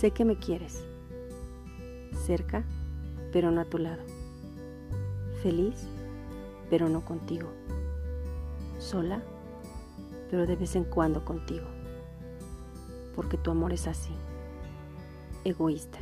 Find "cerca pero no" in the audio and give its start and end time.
2.24-3.60